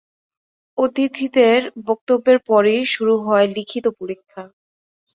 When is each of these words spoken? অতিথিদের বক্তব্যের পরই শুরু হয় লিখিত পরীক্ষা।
অতিথিদের 0.77 1.59
বক্তব্যের 1.87 2.37
পরই 2.47 2.79
শুরু 2.93 3.15
হয় 3.25 3.47
লিখিত 3.55 3.85
পরীক্ষা। 3.99 4.43